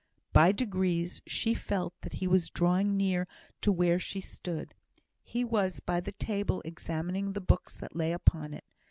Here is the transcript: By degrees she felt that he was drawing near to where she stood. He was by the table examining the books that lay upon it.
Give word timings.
By 0.33 0.51
degrees 0.51 1.21
she 1.27 1.53
felt 1.53 1.93
that 2.01 2.13
he 2.13 2.25
was 2.25 2.49
drawing 2.49 2.97
near 2.97 3.27
to 3.61 3.71
where 3.71 3.99
she 3.99 4.19
stood. 4.19 4.73
He 5.21 5.45
was 5.45 5.79
by 5.79 5.99
the 5.99 6.13
table 6.13 6.59
examining 6.65 7.33
the 7.33 7.39
books 7.39 7.77
that 7.77 7.95
lay 7.95 8.11
upon 8.11 8.55
it. 8.55 8.63